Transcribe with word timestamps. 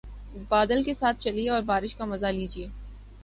بادل 0.49 0.81
کے 0.83 0.93
ساتھ 0.93 1.15
ساتھ 1.15 1.19
چلیے 1.19 1.49
اور 1.49 1.61
بارش 1.63 1.95
کا 1.95 2.05
مزہ 2.05 2.31
لیجئے 2.31 2.67